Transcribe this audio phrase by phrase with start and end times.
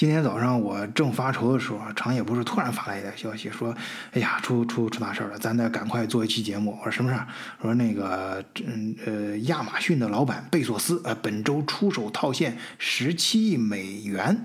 [0.00, 3.76] 今天早上我正发愁的时候，长野不是突然发来一条消息说
[4.16, 7.26] ：“哎呀，出出出大事了，咱得赶快做一期节目。”我说：“什么事儿？”
[7.60, 14.42] 说那个，嗯呃，亚马逊的老板贝索斯呃，本周出手套现十七亿美元。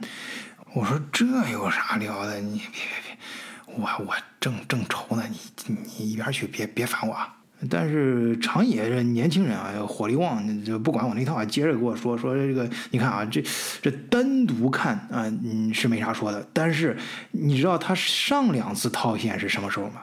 [0.74, 2.42] 我说：“这有啥聊的？
[2.42, 7.34] 你别别别，我我正正愁呢，你你一边去，别别烦我啊。”
[7.70, 13.42] 但是长野这年轻人啊，火力旺，就不管我那套啊，接着跟我说说这个，你看啊，这
[13.82, 16.48] 这单独看啊，嗯是没啥说的。
[16.54, 16.96] 但是
[17.32, 20.02] 你知道他上两次套现是什么时候吗？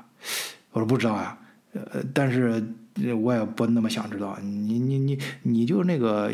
[0.73, 1.39] 我说不知道呀，
[1.75, 2.65] 呃，但是
[3.23, 4.37] 我也不那么想知道。
[4.43, 6.33] 你你你你就那个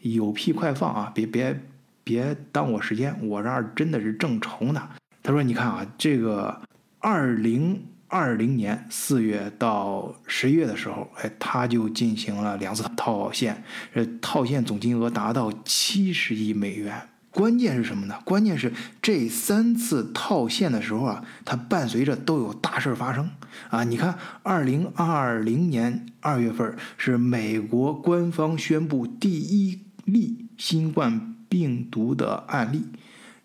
[0.00, 1.60] 有屁快放啊，别别
[2.04, 4.88] 别耽误我时间，我这儿真的是正愁呢。
[5.22, 6.60] 他说你看啊，这个
[7.00, 7.82] 二零。
[8.10, 13.62] 二零年四月到十一月的时候，哎，他就进行了两次套现，
[13.94, 17.00] 这套现总金额达到七十亿美元。
[17.30, 18.18] 关键是什么呢？
[18.24, 23.30] 关键是这三次套现的时候啊，它伴随着都有大事发生
[23.68, 23.84] 啊。
[23.84, 32.84] 你看，二零二零年二月份是美国官方宣布第一例新冠病毒的案例。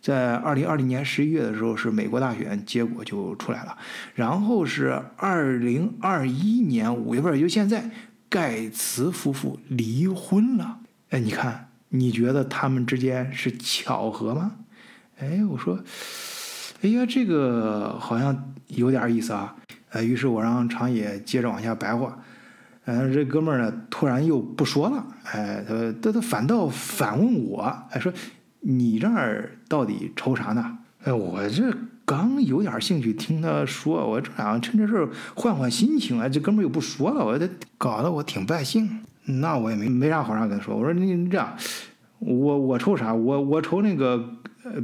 [0.06, 3.76] 在二零二零年十一月的时候，是美国大选结果就出来了，
[4.14, 7.90] 然后是二零二一年五月份，就现在，
[8.30, 10.78] 盖茨夫妇离婚了。
[11.10, 14.52] 哎，你看，你觉得他们之间是巧合吗？
[15.18, 15.80] 哎，我说，
[16.84, 19.56] 哎呀，这个好像有点意思啊。
[19.90, 22.16] 呃，于是我让长野接着往下白话。
[22.86, 25.04] 嗯，这哥们儿呢，突然又不说了。
[25.24, 28.14] 哎，他他他反倒反问我，哎说。
[28.68, 30.80] 你这儿到底愁啥呢？
[31.04, 31.72] 哎，我这
[32.04, 36.20] 刚有点兴趣听他说，我正想趁这事儿换换心情。
[36.20, 38.90] 哎，这哥们又不说了，我这搞得我挺不爱兴。
[39.26, 40.76] 那我也没没啥好啥跟他说。
[40.76, 41.56] 我说你这样，
[42.18, 43.14] 我我愁啥？
[43.14, 44.24] 我我愁那个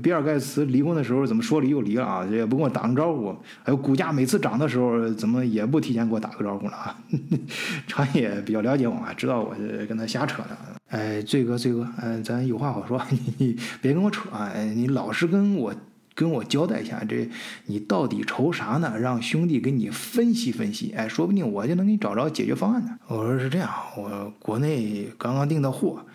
[0.04, 2.24] 比尔盖茨离婚的时候怎么说离就离了啊？
[2.26, 3.36] 也不跟我打声招呼。
[3.64, 6.74] 还有股价每次涨的时候怎么也不提前给我打个招呼呢？
[6.74, 6.96] 啊，
[7.88, 9.56] 常也比较了解我嘛，知道我
[9.88, 10.81] 跟他瞎扯的。
[10.92, 14.52] 哎，醉哥，醉哥，嗯，咱有话好说， 你你别跟我扯啊！
[14.76, 15.74] 你老实跟我
[16.14, 17.30] 跟我交代一下，这
[17.68, 19.00] 你到底愁啥呢？
[19.00, 22.92] 让兄弟给你分析分析，哎，说不定我就能给你找着解决方案呢。
[23.08, 26.06] 我说是这样，我国内刚刚订的货，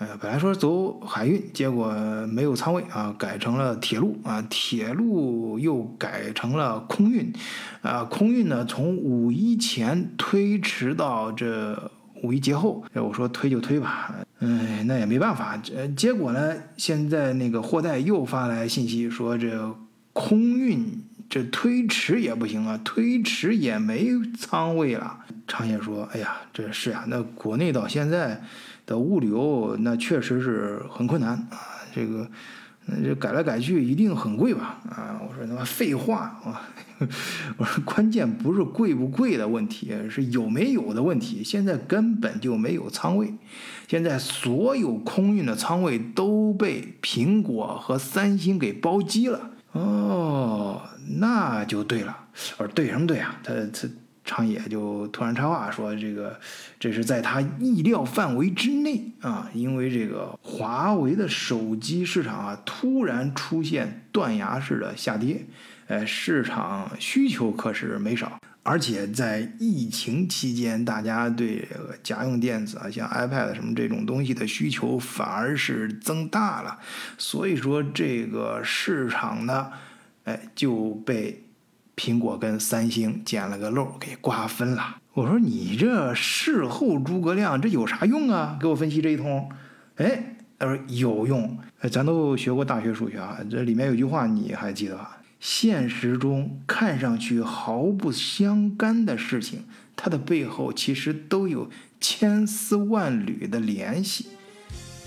[0.00, 1.94] 呃，本来说走海运，结果
[2.28, 7.32] 没有仓位啊，改成了铁路啊，铁路又改成了空运，
[7.80, 11.92] 啊，空运呢从五一前推迟到这。
[12.26, 15.56] 五一节后，我说推就推吧，哎，那也没办法。
[15.62, 19.72] 这结果呢，现在那个货代又发来信息说，这
[20.12, 20.84] 空运
[21.28, 25.20] 这推迟也不行啊，推迟也没仓位了。
[25.46, 28.42] 长野说：“哎呀，这是呀，那国内到现在
[28.84, 31.56] 的物流那确实是很困难啊，
[31.94, 32.28] 这个。”
[32.88, 34.78] 那这改来改去一定很贵吧？
[34.88, 36.62] 啊，我说他妈废话啊！
[37.56, 41.42] 我说关键不是贵不贵的问题，是有没有的问题。
[41.42, 43.34] 现在根本就没有仓位，
[43.88, 49.50] 现在所有空运的仓位都被苹果和三星给包机了。
[49.72, 50.80] 哦，
[51.18, 52.16] 那就对了。
[52.58, 53.40] 我说对什么对啊？
[53.42, 53.88] 他他。
[54.26, 56.38] 长野就突然插话说：“这个，
[56.80, 65.46] 这是在他意料范围之内啊，因为这个华为的手机市场啊，突然出现断崖式的下跌，
[65.86, 76.80] 呃，市场需求可是没少，而且在疫情期间，大家对这个家用电子啊，像 iPad 什么这种东西的需求反而是增大了，
[77.16, 79.70] 所以说这个市场呢，
[80.24, 81.44] 哎，就被。”
[81.96, 84.98] 苹果跟三星捡了个漏，给瓜分了。
[85.14, 88.58] 我说你这事后诸葛亮，这有啥用啊？
[88.60, 89.48] 给我分析这一通。
[89.96, 91.58] 哎，他说有用。
[91.90, 95.18] 咱都学过大学数学啊，这里面有句话你还记得吧？
[95.40, 99.64] 现实中看上去毫不相干的事情，
[99.94, 101.70] 它的背后其实都有
[102.00, 104.26] 千丝万缕的联系。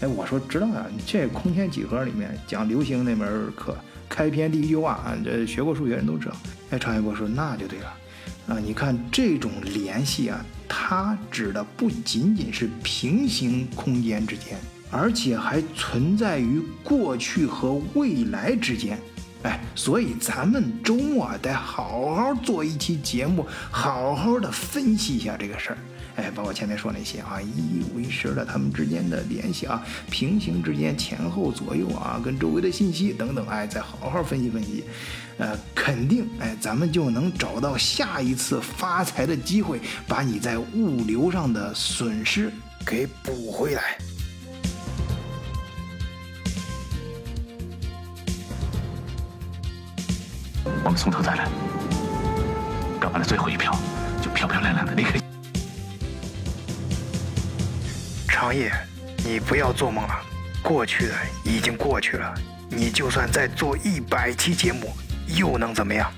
[0.02, 3.78] 哎，我说知道啊，这空间几何里面讲流行那门课。
[4.08, 6.36] 开篇第一句话啊，这学过数学人都知道。
[6.72, 7.94] 哎，常一博说那就对了
[8.48, 14.60] 啊，你看这种联系啊，它指的不仅仅是平行空间之间，
[14.92, 19.00] 而且还存在于过去和未来之间。
[19.44, 25.78] 哎，所以咱们周末得好好做一期节目，好好的分析一下这个事儿。
[26.20, 29.82] 哎，包括前面说那些啊，一五一十的他们之间的联系啊，
[30.12, 34.84] 平行之间前后左右啊，跟周围的信息等等，哎，再好好分析分析，
[35.38, 39.80] 呃，肯定哎，咱们就能找到下一次发财的机会，
[40.10, 42.52] 把你在物流上的损失
[42.86, 43.98] 给补回来。
[50.84, 51.48] 我们从头再来，
[53.00, 53.74] 干完了最后一票，
[54.22, 55.18] 就漂漂亮亮的离开。
[58.40, 58.72] 长夜，
[59.18, 60.16] 你不要做梦了，
[60.64, 61.14] 过去的
[61.44, 62.34] 已经过去了。
[62.70, 64.96] 你就算再做一百期节目，
[65.28, 66.10] 又能怎么样？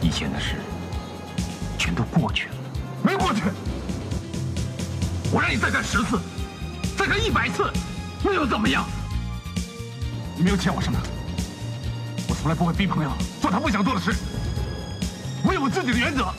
[0.00, 0.54] 以前的事
[1.76, 2.54] 全都过去了，
[3.02, 3.42] 没过去。
[5.32, 6.20] 我让你再干十次，
[6.96, 7.68] 再干一百次，
[8.22, 8.88] 那又怎么样？
[10.36, 10.96] 你没有欠我什么。
[12.28, 13.10] 我从来不会逼朋友
[13.42, 14.14] 做他不想做的事。
[15.42, 16.32] 我有我自己的原则。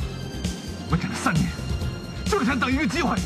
[0.89, 1.47] 我忍了三年，
[2.23, 3.17] 就是想等一个机会。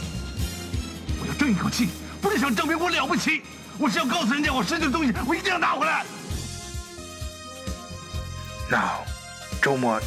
[1.38, 1.90] 争一口气，
[2.22, 3.42] 不是想证明我了不起，
[3.78, 6.06] 我是要告诉人家我失去的东西，我一定要拿回来。
[8.70, 8.90] 那
[9.62, 10.02] 周末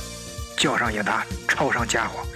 [0.57, 2.27] 叫上英达，抄上家伙，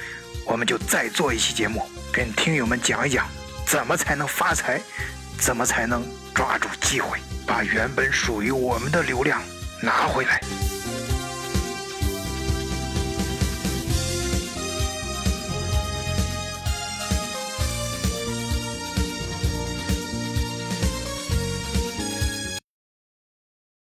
[0.44, 3.26] 我们就再做一期节目，跟听友们讲一讲，
[3.66, 4.80] 怎么才能发财，
[5.38, 6.04] 怎么才能
[6.34, 9.42] 抓住机会，把原本属于我们的流量
[9.80, 10.40] 拿回来。